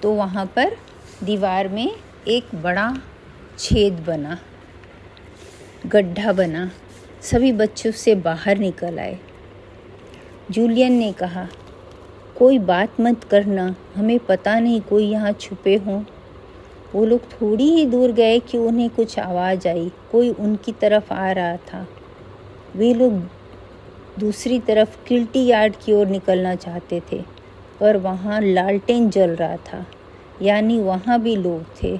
तो 0.03 0.13
वहाँ 0.13 0.47
पर 0.47 0.77
दीवार 1.25 1.69
में 1.69 1.91
एक 2.29 2.55
बड़ा 2.55 2.93
छेद 3.59 4.05
बना, 4.07 4.39
गड्ढा 5.87 6.33
बना। 6.33 6.71
सभी 7.23 7.53
बच्चों 7.53 7.91
से 7.93 8.15
बाहर 8.15 8.59
निकल 8.59 8.99
आए। 8.99 9.19
जूलियन 10.51 10.93
ने 10.93 11.13
कहा, 11.13 11.47
कोई 12.39 12.59
बात 12.59 13.01
मत 13.01 13.25
करना, 13.25 13.75
हमें 13.97 14.19
पता 14.19 14.59
नहीं 14.61 14.81
कोई 14.81 15.05
यहाँ 15.05 15.33
छुपे 15.33 15.77
हों। 15.77 16.03
वो 16.95 17.05
लोग 17.05 17.21
थोड़ी 17.33 17.65
ही 17.65 17.87
दूर 17.87 18.13
गए 18.13 18.39
कि 18.41 18.59
उन्हें 18.59 18.89
कुछ 18.91 19.19
आवाज़ 19.19 19.69
आई, 19.69 19.91
कोई 20.13 20.31
उनकी 20.31 20.73
तरफ़ 20.73 21.13
आ 21.13 21.31
रहा 21.33 21.57
था। 21.57 21.87
वे 22.77 22.95
लोग 22.95 23.13
दूसरी 24.19 24.59
तरफ़ 24.61 24.97
किल्टी 25.07 25.47
यार्ड 25.47 25.77
की 25.77 25.93
ओर 25.93 26.07
निकलना 26.07 26.55
चाहते 26.55 27.03
थे, 27.13 27.23
पर 27.81 27.97
वहाँ 27.97 28.41
लालटेन 28.41 29.11
जल 29.11 29.31
रहा 29.31 29.57
था, 29.57 29.87
यानी 30.43 30.81
वहाँ 30.81 31.21
भी 31.21 31.37
लोग 31.37 31.65
थे। 31.83 31.97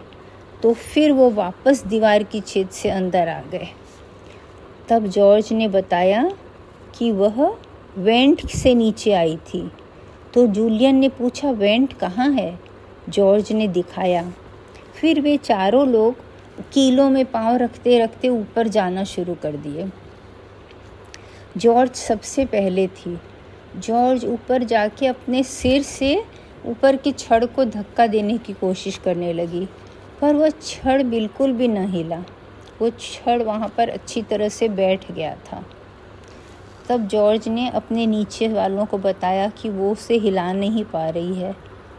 तो 0.63 0.73
फिर 0.73 1.13
वो 1.13 1.31
वापस 1.31 1.85
दीवार 1.87 2.23
की 2.23 2.41
छेद 2.41 2.69
से 2.69 2.91
अंदर 2.91 3.29
आ 3.29 3.41
गए। 3.43 3.69
तब 4.89 5.07
जॉर्ज 5.07 5.53
ने 5.53 5.69
बताया 5.69 6.31
कि 6.99 7.13
वह 7.13 7.57
वेंट 7.99 8.47
से 8.47 8.75
नीचे 8.75 9.13
आई 9.13 9.37
थी। 9.37 9.71
तो 10.35 10.47
जूलियन 10.47 10.97
ने 10.97 11.09
पूछा, 11.09 11.51
वेंट 11.51 11.93
कहाँ 11.93 12.31
है? 12.31 12.59
जॉर्ज 13.09 13.53
ने 13.53 13.69
दिखाया। 13.69 14.23
फिर 14.95 15.21
वे 15.21 15.37
चारों 15.37 15.87
लोग 15.89 16.17
कीलों 16.73 17.09
में 17.11 17.25
पाँव 17.25 17.57
रखते 17.57 17.99
रखते 17.99 18.29
ऊपर 18.29 18.69
जाना 18.69 19.05
शुरू 19.05 19.35
कर 19.35 19.57
दिए। 19.57 19.89
जॉर्ज 21.57 21.95
सबसे 21.95 22.45
पहले 22.47 22.87
थी। 22.89 23.19
जॉर्ज 23.77 24.25
ऊपर 24.25 24.65
जाके 24.65 25.07
अपने 25.07 25.43
सिर 25.43 25.83
से 25.83 26.25
ऊपर 26.67 26.97
की 26.97 27.13
छड़ 27.13 27.45
को 27.45 27.65
धक्का 27.65 28.07
देने 28.07 28.39
की 28.39 28.53
कोशिश 28.53 28.99
करने 28.99 29.33
लगी, 29.33 29.67
पर 30.21 30.35
वह 30.35 30.51
छड़ 30.63 31.03
बिल्कुल 31.03 31.53
भी 31.53 31.69
न 31.69 31.87
हिला। 31.89 32.23
वो 32.81 32.91
छड़ 32.91 33.43
वहाँ 33.43 33.69
पर 33.77 33.89
अच्छी 33.89 34.23
तरह 34.23 34.49
से 34.49 34.69
बैठ 34.69 35.11
गया 35.13 35.35
था। 35.47 35.65
तब 36.89 37.07
जॉर्ज 37.09 37.49
ने 37.49 37.69
अपने 37.71 38.07
नीचे 38.07 38.49
वालों 38.49 38.85
को 38.87 38.99
बताया 38.99 39.49
कि 39.53 39.69
वो 39.71 39.91
उसे 39.93 40.15
हिला 40.17 40.53
नहीं 40.53 40.85
पा 40.85 41.09
रही 41.09 41.35
है। 41.35 41.55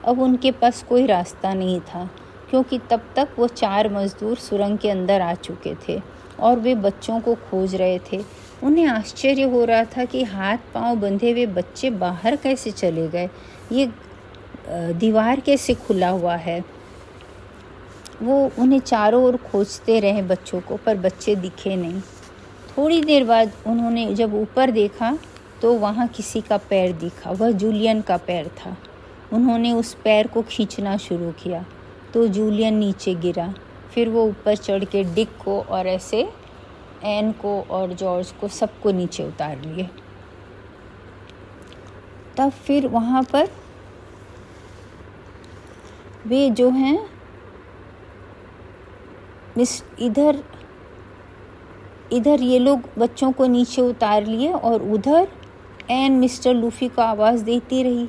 अब 0.06 0.22
उनके 0.22 0.52
पास 0.52 0.84
कोई 0.90 1.06
रास्ता 1.06 1.54
नहीं 1.54 1.80
था, 1.82 2.10
क्योंकि 2.50 2.80
तब 2.90 3.02
तक 3.16 3.36
वो 3.40 3.48
चार 3.48 3.90
मज़दूर 3.94 4.38
सुरंग 4.38 4.78
के 4.78 4.90
अंदर 4.90 5.22
आ 5.22 5.34
चुके 5.36 5.76
थे 5.88 6.00
और 6.40 6.60
वे 6.60 6.76
बच्चों 6.78 7.20
को 7.20 7.36
खोज 7.50 7.76
रहे 7.76 8.00
थे। 8.12 8.24
उन्हें 8.64 8.86
आश्चर्य 8.88 9.44
हो 9.44 9.64
रहा 9.66 9.84
था 9.88 10.06
कि 10.06 10.24
हाथ 10.26 10.58
पाँव 10.74 11.00
बंधे 11.00 11.32
हुए 11.32 11.46
बच्चे 11.48 11.90
बाहर 11.90 12.36
कैसे 12.36 12.72
चले 12.72 13.08
गए। 13.08 13.30
ये 13.72 13.90
दीवार 14.70 15.40
कैसे 15.40 15.74
खुला 15.76 16.10
हुआ 16.10 16.36
है? 16.38 16.64
वो 18.22 18.50
उन्हें 18.60 18.80
चारों 18.80 19.24
ओर 19.24 19.38
खोजते 19.44 20.00
रहे 20.00 20.22
बच्चों 20.24 20.60
को, 20.62 20.78
पर 20.78 20.98
बच्चे 20.98 21.36
दिखे 21.36 21.76
नहीं। 21.76 22.02
थोड़ी 22.70 23.02
देर 23.02 23.24
बाद 23.26 23.52
उन्होंने 23.68 24.14
जब 24.16 24.34
ऊपर 24.36 24.72
देखा 24.72 25.18
तो 25.62 25.74
वहाँ 25.74 26.08
किसी 26.08 26.42
का 26.42 26.58
पैर 26.60 26.92
दिखा। 26.94 27.32
वह 27.32 27.52
जूलियन 27.54 28.02
का 28.02 28.18
पैर 28.18 28.48
था। 28.58 28.76
उन्होंने 29.34 29.72
उस 29.72 29.94
पैर 30.04 30.28
को 30.28 30.42
खींचना 30.42 30.96
शुरू 30.98 31.32
किया 31.40 31.64
तो 32.14 32.28
जूलियन 32.28 32.74
नीचे 32.74 33.14
गिरा। 33.16 33.54
फिर 33.94 34.10
वो 34.10 34.24
ऊपर 34.26 34.56
चढ़ 34.58 34.84
के 34.84 35.04
डिक 35.16 35.38
को 35.38 35.60
और 35.62 35.88
ऐसे 35.88 36.22
एन 37.06 37.32
को 37.32 37.60
और 37.62 37.94
जॉर्ज 37.94 38.32
को 38.32 38.48
सबको 38.50 38.92
नीचे 38.92 39.24
उतार 39.24 39.62
लिए। 39.62 39.90
तब 42.38 42.50
फिर 42.66 42.88
वहाँ 42.88 43.24
पर 43.24 43.50
वे 46.26 46.50
जो 46.50 46.70
हैं, 46.70 46.98
मिस 49.58 49.82
इधर 50.00 50.44
इधर 52.14 52.42
ये 52.42 52.60
लोग 52.60 52.82
बच्चों 52.98 53.32
को 53.32 53.46
नीचे 53.46 53.82
उतार 53.82 54.26
लिए 54.26 54.52
और 54.52 54.82
उधर 54.82 55.28
एन 55.92 56.12
मिस्टर 56.12 56.54
लूफी 56.54 56.88
को 56.88 57.02
आवाज़ 57.02 57.44
देती 57.44 57.84
रही। 57.84 58.06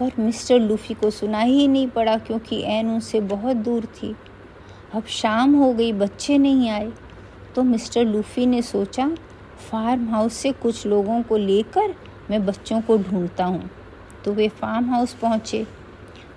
पर 0.00 0.10
मिस्टर 0.18 0.58
लूफी 0.58 0.94
को 0.94 1.10
सुना 1.10 1.40
ही 1.40 1.68
नहीं 1.68 1.88
पड़ा 1.88 2.18
क्योंकि 2.18 2.62
एन 2.64 2.90
उनसे 2.90 3.20
बहुत 3.20 3.56
दूर 3.56 3.84
थी। 3.84 4.16
अब 4.94 5.04
शाम 5.04 5.54
हो 5.54 5.72
गई, 5.72 5.92
बच्चे 5.92 6.38
नहीं 6.38 6.70
आए। 6.70 6.92
तो 7.54 7.62
मिस्टर 7.62 8.04
लूफी 8.04 8.46
ने 8.46 8.62
सोचा, 8.62 9.08
फार्म 9.70 10.08
हाउस 10.08 10.32
से 10.32 10.52
कुछ 10.52 10.86
लोगों 10.86 11.22
को 11.22 11.36
लेकर 11.36 11.94
मैं 12.30 12.46
बच्चों 12.46 12.80
को 12.80 12.98
ढूंढता 12.98 13.44
हूँ। 13.44 13.70
तो 14.24 14.32
वे 14.32 14.48
फार्म 14.48 14.90
हाउस 14.90 15.12
पहुँचे। 15.12 15.66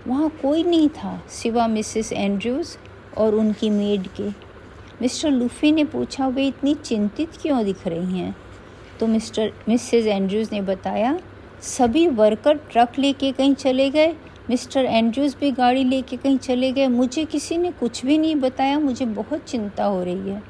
वहाँ 0.07 0.29
कोई 0.29 0.63
नहीं 0.63 0.89
था, 0.89 1.21
सिवा 1.29 1.67
मिसेस 1.67 2.13
एंड्रयूज़ 2.13 2.77
और 3.17 3.35
उनकी 3.35 3.69
मेड 3.69 4.07
के। 4.07 4.48
मिस्टर 5.01 5.31
लूफी 5.31 5.71
ने 5.71 5.83
पूछा, 5.83 6.27
वे 6.27 6.47
इतनी 6.47 6.73
चिंतित 6.75 7.37
क्यों 7.41 7.63
दिख 7.65 7.87
रही 7.87 8.19
हैं? 8.19 8.35
तो 8.99 9.07
मिस्टर, 9.07 9.51
मिसेस 9.69 10.05
एंड्रयूज़ 10.05 10.49
ने 10.51 10.61
बताया, 10.61 11.19
सभी 11.61 12.07
वर्कर 12.07 12.57
ट्रक 12.71 12.99
लेके 12.99 13.31
कहीं 13.31 13.53
चले 13.55 13.89
गए, 13.89 14.15
मिस्टर 14.49 14.85
एंड्रयूज़ 14.85 15.35
भी 15.39 15.51
गाड़ी 15.51 15.83
लेके 15.83 16.17
कहीं 16.17 16.37
चले 16.37 16.71
गए। 16.71 16.87
मुझे 16.87 17.25
किसी 17.25 17.57
ने 17.57 17.71
कुछ 17.71 18.05
भी 18.05 18.17
नहीं 18.17 18.35
बताया, 18.35 18.79
मुझे 18.79 19.05
बहुत 19.05 19.39
चिंता 19.39 19.83
हो 19.83 20.03
रही 20.03 20.29
है। 20.29 20.43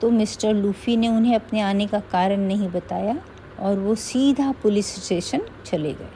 तो 0.00 0.10
मिस्टर 0.10 0.54
लूफी 0.54 0.96
ने 0.96 1.08
उन्हें 1.08 1.34
अपने 1.34 1.60
आने 1.60 1.86
का 1.86 2.00
कारण 2.00 2.40
नहीं 2.40 2.68
बताया 2.68 3.16
और 3.60 3.78
वो 3.78 3.94
सीधा 3.94 4.52
पुलिस 4.52 4.94
स्टेशन 4.94 5.40
चले 5.66 5.92
गए। 5.92 6.10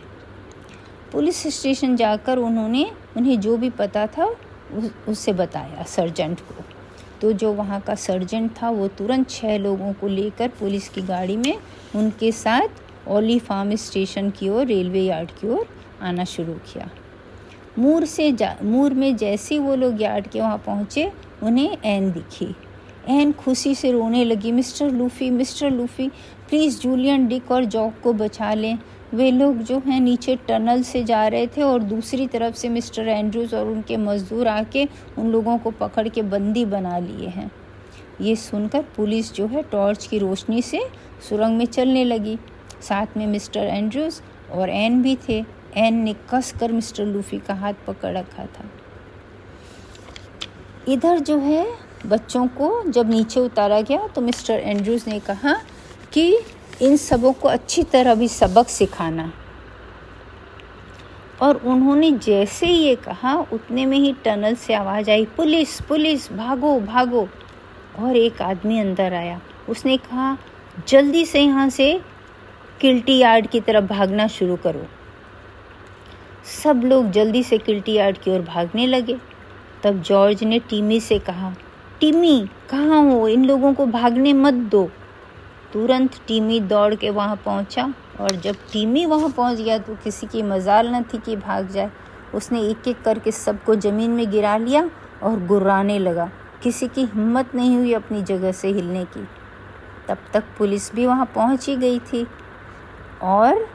पुलिस 1.12 1.43
स्टेशन 1.57 1.97
जाकर 1.97 2.39
उन्होंने 2.39 2.91
उन्हें 3.17 3.41
जो 3.41 3.57
भी 3.57 3.71
पता 3.71 4.07
था 4.07 4.27
उससे 5.09 5.33
बताया, 5.33 5.83
सर्जेंट 5.83 6.41
को। 6.41 6.65
तो 7.23 7.33
जो 7.33 7.52
वहाँ 7.52 7.81
का 7.81 7.95
सर्जेंट 7.95 8.50
था, 8.62 8.71
वो 8.71 8.88
तुरंत 8.88 9.31
छः 9.31 9.59
लोगों 9.59 9.93
को 9.93 10.09
लेकर 10.09 10.49
पुलिस 10.49 10.88
की 10.88 11.02
गाड़ी 11.02 11.37
में 11.37 11.55
उनके 11.97 12.33
साथ 12.33 13.09
ओली 13.09 13.38
फार्म 13.38 13.75
स्टेशन 13.75 14.31
की 14.31 14.49
ओर, 14.49 14.67
रेलवे 14.67 15.00
यार्ड 15.00 15.31
की 15.31 15.49
ओर 15.49 15.67
आना 16.02 16.25
शुरू 16.25 16.52
किया। 16.52 16.91
मूर 17.79 18.05
से 18.05 18.31
जा, 18.33 18.57
मूर 18.62 18.95
में 18.95 19.17
जैसे 19.17 19.59
वो 19.59 19.75
लोग 19.75 20.02
यार्ड 20.02 20.26
के 20.26 20.41
वहाँ 20.41 20.59
पहुँचे, 20.59 21.11
उन्हें 21.43 21.76
एन 21.85 22.11
दिखी। 22.12 22.55
एन 23.09 23.33
खुशी 23.33 23.75
से 23.75 23.91
रोने 23.93 24.25
लगी, 24.25 24.52
mister 24.52 24.91
Luffy 24.91 25.31
mister 25.31 25.71
Luffy, 25.71 26.09
please 26.49 26.81
Julian 26.81 27.26
Dick 27.26 27.50
और 27.50 27.64
जॉक 27.64 27.95
को 28.02 28.12
बचा 28.12 28.55
लें। 28.55 28.79
वे 29.14 29.31
लोग 29.31 29.57
जो 29.59 29.78
हैं 29.78 30.00
नीचे 30.00 30.37
टनल 30.49 30.83
से 30.83 31.02
जा 31.04 31.26
रहे 31.28 31.47
थे 31.47 31.62
और 31.62 31.83
दूसरी 31.83 32.26
तरफ़ 32.26 32.54
से 32.54 32.69
मिस्टर 32.69 33.09
एंड्रूज 33.09 33.54
और 33.54 33.66
उनके 33.66 33.97
मज़दूर 33.97 34.49
आके 34.49 34.87
उन 35.19 35.31
लोगों 35.33 35.57
को 35.59 35.71
पकड़ 35.71 36.09
के 36.09 36.23
बंदी 36.25 36.64
बना 36.64 36.99
लिए 36.99 37.28
हैं। 37.28 37.50
ये 38.21 38.35
सुनकर 38.37 38.83
पुलिस 38.97 39.33
जो 39.33 39.47
है 39.47 39.62
टॉर्च 39.62 40.07
की 40.07 40.19
रोशनी 40.19 40.62
से 40.62 40.81
सुरंग 41.28 41.59
में 41.59 41.66
चलने 41.66 42.04
लगी। 42.04 42.38
साथ 42.81 43.16
में 43.16 43.26
मिस्टर 43.26 43.61
एंड्रूज 43.61 44.21
और 44.52 44.71
एन 44.71 45.02
भी 45.02 45.16
थे। 45.28 45.45
एन 45.76 45.95
ने 45.95 46.14
कस 46.31 46.52
कर 46.61 46.73
मिस्टर 46.73 47.04
लूफी 47.04 47.38
का 47.38 47.54
हाथ 47.54 47.75
पकड़ 47.87 48.16
रखा 48.16 48.47
था। 48.47 48.64
इधर 50.88 51.19
जो 51.19 51.38
है 51.38 51.66
बच्चों 52.07 52.47
को 52.50 52.71
जब 52.90 53.11
नीचे 53.11 53.40
उतारा 53.40 53.81
गया 53.81 54.07
तो 54.07 54.21
मिस्टर 54.21 54.54
एंड्रूज 54.54 55.04
ने 55.09 55.19
कहा 55.21 55.54
कि 56.12 56.37
इन 56.83 56.97
सबों 56.97 57.33
को 57.33 57.49
अच्छी 57.49 57.83
तरह 57.83 58.14
भी 58.14 58.29
सबक 58.29 58.69
सिखाना। 58.69 59.33
और 61.43 61.57
उन्होंने 61.57 62.11
जैसे 62.11 62.67
ही 62.67 62.75
ये 62.75 62.97
कहा, 62.97 63.47
उतने 63.52 63.87
में 63.87 63.99
ही 63.99 64.14
टनल 64.25 64.55
से 64.55 64.75
आवाज़ 64.75 65.11
आई, 65.11 65.25
पुलिस 65.25 65.81
पुलिस, 65.81 66.33
भागो 66.33 66.81
भागो। 66.81 67.29
और 67.99 68.17
एक 68.17 68.43
आदमी 68.43 68.79
अंदर 68.79 69.14
आया। 69.14 69.41
उसने 69.69 69.97
कहा, 69.97 70.38
जल्दी 70.88 71.26
से 71.26 71.41
यहाँ 71.41 71.69
से 71.69 72.00
किल्टी 72.81 73.19
यार्ड 73.19 73.47
की 73.47 73.61
तरफ़ 73.61 73.85
भागना 73.85 74.26
शुरू 74.26 74.57
करो। 74.57 74.87
सब 76.64 76.83
लोग 76.85 77.11
जल्दी 77.11 77.43
से 77.43 77.59
किल्टी 77.59 77.93
यार्ड 77.93 78.19
की 78.19 78.31
ओर 78.31 78.41
भागने 78.41 78.87
लगे। 78.87 79.17
तब 79.83 80.02
जॉर्ज 80.02 80.45
ने 80.45 80.59
टीमी 80.59 81.00
से 81.00 81.19
कहा, 81.19 81.55
टीमी, 82.00 82.49
कहाँ 82.71 83.12
हो? 83.12 83.29
इन 83.29 83.45
लोगों 83.45 83.75
को 83.75 83.87
भागने 83.87 84.33
मत 84.33 84.55
दो। 84.55 84.91
तुरंत 85.73 86.17
टीमी 86.29 86.59
दौड़ 86.61 86.95
के 86.95 87.11
वहाँ 87.11 87.37
पहुँचा, 87.45 87.93
और 88.21 88.37
जब 88.37 88.57
टीमी 88.73 89.05
वहाँ 89.07 89.29
पहुँच 89.29 89.59
गया 89.59 89.79
तो 89.79 89.95
किसी 89.95 90.26
की 90.26 90.43
मजाल 90.43 90.88
न 90.88 91.02
थी 91.05 91.19
कि 91.19 91.37
भाग 91.37 91.69
जाए। 91.69 91.91
उसने 92.35 92.61
एक 92.62 92.88
एक 92.88 93.02
करके 93.02 93.33
सबको 93.33 93.75
ज़मीन 93.76 94.11
में 94.11 94.31
गिरा 94.31 94.57
लिया 94.57 94.88
और 95.23 95.45
गुर्राने 95.47 95.99
लगा। 95.99 96.31
किसी 96.62 96.88
की 96.88 97.05
हिम्मत 97.05 97.55
नहीं 97.55 97.76
हुई 97.76 97.93
अपनी 97.93 98.23
जगह 98.23 98.52
से 98.52 98.69
हिलने 98.69 99.05
की। 99.07 99.26
तब 100.09 100.19
तक 100.33 100.45
पुलिस 100.59 100.93
भी 100.95 101.07
वहाँ 101.07 101.26
पहुँच 101.35 101.69
ही 101.69 101.76
गई 101.76 101.99
थी। 102.02 102.26
और 103.23 103.67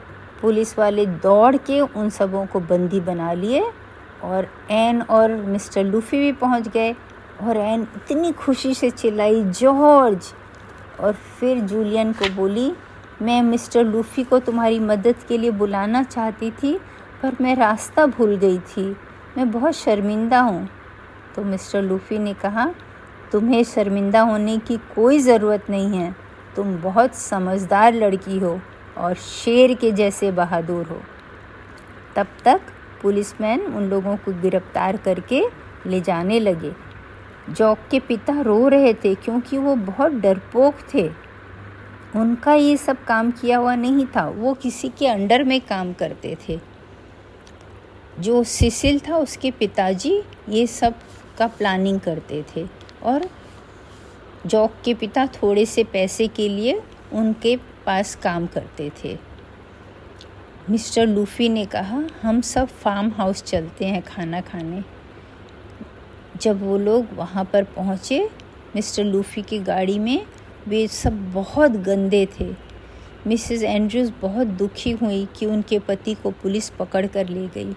पुलिस 0.42 0.78
वाले 0.78 1.06
दौड़ 1.06 1.56
के 1.56 1.80
उन 1.80 2.10
सबों 2.10 2.46
को 2.46 2.60
बंदी 2.60 3.00
बना 3.00 3.32
लिए, 3.32 3.64
और 4.24 4.48
एन 4.70 5.02
और 5.02 5.34
मिस्टर 5.36 5.84
लूफी 5.84 6.18
भी 6.18 6.32
पहुँच 6.32 6.68
गए। 6.68 6.92
और 7.42 7.56
एन 7.56 7.86
इतनी 7.96 8.32
खुशी 8.32 8.74
से 8.74 8.90
चिल्लाई, 8.90 9.42
जॉर्ज! 9.42 10.32
और 11.00 11.12
फिर 11.12 11.60
जूलियन 11.60 12.12
को 12.12 12.34
बोली, 12.34 12.72
मैं 13.22 13.42
मिस्टर 13.42 13.84
लूफ़ी 13.84 14.24
को 14.24 14.38
तुम्हारी 14.38 14.78
मदद 14.78 15.14
के 15.28 15.38
लिए 15.38 15.50
बुलाना 15.50 16.02
चाहती 16.02 16.50
थी, 16.50 16.80
पर 17.22 17.36
मैं 17.40 17.56
रास्ता 17.56 18.06
भूल 18.06 18.36
गई 18.36 18.58
थी। 18.58 18.96
मैं 19.36 19.50
बहुत 19.50 19.74
शर्मिंदा 19.74 20.40
हूँ। 20.40 20.68
तो 21.36 21.42
मिस्टर 21.42 21.82
लूफ़ी 21.82 22.18
ने 22.18 22.34
कहा, 22.34 22.74
तुम्हें 23.32 23.64
शर्मिंदा 23.64 24.20
होने 24.20 24.58
की 24.58 24.76
कोई 24.76 25.18
ज़रूरत 25.18 25.70
नहीं 25.70 25.98
है। 25.98 26.16
तुम 26.56 26.76
बहुत 26.76 27.14
समझदार 27.14 27.94
लड़की 27.94 28.38
हो 28.38 28.60
और 28.98 29.14
शेर 29.14 29.74
के 29.74 29.92
जैसे 29.92 30.30
बहादुर 30.30 30.86
हो। 30.86 31.00
तब 32.16 32.26
तक 32.44 32.60
पुलिसमैन 33.02 33.60
उन 33.60 33.84
लोगों 33.84 34.16
को 34.16 34.32
गिरफ़्तार 34.32 34.96
करके 34.96 35.42
ले 35.86 36.00
जाने 36.00 36.40
लगे। 36.40 36.87
जॉक 37.48 37.78
के 37.90 38.00
पिता 38.00 38.40
रो 38.40 38.68
रहे 38.68 38.94
थे 38.94 39.14
क्योंकि 39.14 39.58
वो 39.58 39.76
बहुत 39.76 40.12
डरपोक 40.12 40.74
थे। 40.94 41.08
उनका 42.16 42.54
ये 42.54 42.76
सब 42.76 43.04
काम 43.04 43.30
किया 43.30 43.58
हुआ 43.58 43.74
नहीं 43.74 44.06
था। 44.06 44.28
वो 44.28 44.54
किसी 44.54 44.88
के 44.88 45.06
अंडर 45.06 45.44
में 45.44 45.60
काम 45.60 45.92
करते 45.92 46.36
थे। 46.48 46.60
जो 48.20 48.44
सिसिल 48.44 49.00
था 49.00 49.16
उसके 49.16 49.50
पिताजी 49.50 50.22
ये 50.48 50.66
सब 50.66 50.94
का 51.38 51.46
प्लानिंग 51.46 52.00
करते 52.00 52.44
थे 52.56 52.66
और 53.02 53.28
जॉक 54.46 54.74
के 54.84 54.94
पिता 54.94 55.26
थोड़े 55.26 55.66
से 55.66 55.84
पैसे 55.84 56.28
के 56.28 56.48
लिए 56.48 56.82
उनके 57.12 57.56
पास 57.86 58.14
काम 58.14 58.46
करते 58.46 58.92
थे। 59.04 59.18
मिस्टर 60.70 61.06
लूफी 61.06 61.48
ने 61.48 61.64
कहा, 61.64 62.02
हम 62.22 62.40
सब 62.40 62.68
फार्म 62.68 63.10
हाउस 63.10 63.42
चलते 63.42 63.84
हैं 63.84 64.02
खाना 64.02 64.40
खाने। 64.40 64.97
जब 66.42 66.62
वो 66.62 66.78
लोग 66.78 67.06
वहाँ 67.14 67.44
पर 67.44 67.64
पहुँचे, 67.64 68.30
मिस्टर 68.76 69.04
लूफ़ी 69.04 69.42
की 69.42 69.58
गाड़ी 69.58 69.98
में, 69.98 70.26
वे 70.68 70.86
सब 70.88 71.32
बहुत 71.32 71.70
गंदे 71.70 72.28
थे। 72.40 72.54
मिसेस 73.26 73.62
एंड्रूज 73.62 74.12
बहुत 74.22 74.46
दुखी 74.46 74.90
हुई 74.90 75.28
कि 75.36 75.46
उनके 75.46 75.78
पति 75.78 76.14
को 76.14 76.30
पुलिस 76.30 76.68
पकड़ 76.70 77.06
कर 77.06 77.28
ले 77.28 77.46
गई। 77.46 77.74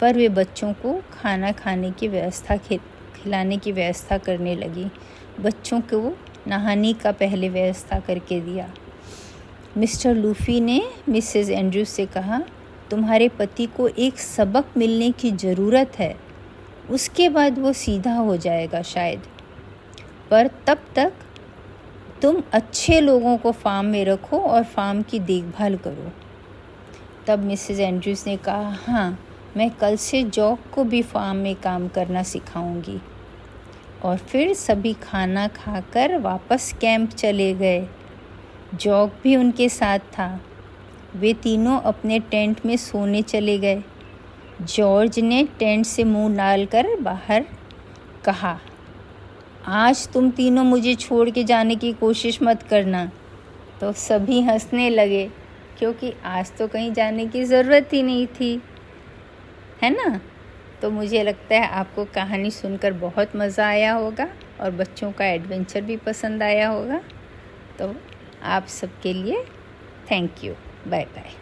पर 0.00 0.16
वे 0.16 0.28
बच्चों 0.28 0.72
को 0.72 1.02
खाना 1.12 1.52
खाने 1.52 1.90
की 1.90 2.08
व्यवस्था 2.08 2.56
खिलाने 2.56 3.56
की 3.56 3.72
व्यवस्था 3.72 4.18
करने 4.18 4.54
लगी। 4.54 4.86
बच्चों 5.40 5.80
को 5.80 6.16
नहाने 6.46 6.92
का 6.92 7.12
पहले 7.12 7.48
व्यवस्था 7.48 8.00
करके 8.00 8.40
दिया। 8.40 8.70
मिस्टर 9.76 10.14
लूफ़ी 10.14 10.60
ने 10.60 10.82
मिसेस 11.08 11.50
एंड्रूज 11.50 11.86
से 11.86 12.06
कहा, 12.06 12.42
तुम्हारे 12.90 13.28
पति 13.28 13.66
को 13.66 13.88
एक 13.88 14.18
सबक 14.18 14.64
मिलने 14.76 15.10
की 15.10 15.30
ज़रूरत 15.30 15.92
है। 15.98 16.31
उसके 16.90 17.28
बाद 17.28 17.58
वो 17.58 17.72
सीधा 17.72 18.14
हो 18.14 18.36
जाएगा 18.36 18.82
शायद। 18.82 19.22
पर 20.30 20.50
तब 20.66 20.78
तक 20.96 21.12
तुम 22.22 22.42
अच्छे 22.52 23.00
लोगों 23.00 23.36
को 23.36 23.52
फार्म 23.52 23.86
में 23.86 24.04
रखो 24.04 24.38
और 24.38 24.64
फार्म 24.64 25.02
की 25.02 25.18
देखभाल 25.18 25.76
करो। 25.76 26.12
तब 27.26 27.38
मिसेस 27.38 27.80
एंड्रूज 27.80 28.24
ने 28.26 28.36
कहा 28.36 28.76
हाँ 28.86 29.18
मैं 29.56 29.70
कल 29.70 29.96
से 29.96 30.22
जॉक 30.22 30.58
को 30.74 30.84
भी 30.84 31.02
फार्म 31.02 31.36
में 31.36 31.54
काम 31.54 31.88
करना 31.88 32.22
सिखाऊँगी। 32.22 33.00
और 34.02 34.16
फिर 34.16 34.54
सभी 34.54 34.92
खाना 34.92 35.48
खाकर 35.48 36.18
वापस 36.18 36.74
कैंप 36.80 37.10
चले 37.10 37.54
गए। 37.54 37.88
जॉक 38.74 39.12
भी 39.22 39.36
उनके 39.36 39.68
साथ 39.68 39.98
था। 39.98 40.40
वे 41.16 41.34
तीनों 41.34 41.80
अपने 41.80 42.18
टेंट 42.18 42.66
में 42.66 42.76
सोने 42.76 43.22
चले 43.22 43.58
गए। 43.58 43.82
जॉर्ज 44.60 45.18
ने 45.18 45.42
टेंट 45.58 45.86
से 45.86 46.04
मुँह 46.04 46.36
डालकर 46.36 46.86
बाहर 47.00 47.44
कहा, 48.24 48.58
आज 49.66 50.08
तुम 50.08 50.30
तीनों 50.30 50.64
मुझे 50.64 50.94
छोड़ 50.94 51.28
के 51.30 51.44
जाने 51.44 51.76
की 51.76 51.92
कोशिश 51.92 52.42
मत 52.42 52.62
करना। 52.62 53.04
तो 53.80 53.92
सभी 53.92 54.40
हंसने 54.40 54.88
लगे, 54.90 55.24
क्योंकि 55.78 56.12
आज 56.24 56.52
तो 56.58 56.66
कहीं 56.68 56.92
जाने 56.92 57.26
की 57.26 57.44
ज़रूरत 57.44 57.88
ही 57.92 58.02
नहीं 58.02 58.26
थी। 58.30 58.60
है 59.82 59.90
ना? 59.90 60.20
तो 60.82 60.90
मुझे 60.90 61.22
लगता 61.22 61.54
है 61.54 61.68
आपको 61.70 62.04
कहानी 62.04 62.50
सुनकर 62.50 62.92
बहुत 62.92 63.36
मज़ा 63.36 63.66
आया 63.66 63.92
होगा 63.92 64.28
और 64.60 64.70
बच्चों 64.72 65.12
का 65.12 65.26
एडवेंचर 65.26 65.80
भी 65.80 65.96
पसंद 65.98 66.42
आया 66.42 66.68
होगा। 66.68 67.00
तो 67.78 67.94
आप 68.44 68.66
सबके 68.70 69.12
लिए 69.14 69.44
थैंक 70.10 70.44
यू। 70.44 70.54
Bye 70.88 71.04
bye 71.06 71.41